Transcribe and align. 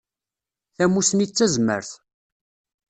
Tamussni 0.75 1.25
d 1.29 1.31
tazmert. 1.31 1.91